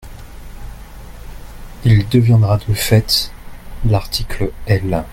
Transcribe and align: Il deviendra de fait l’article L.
Il 1.85 2.09
deviendra 2.09 2.57
de 2.57 2.73
fait 2.73 3.31
l’article 3.85 4.51
L. 4.65 5.03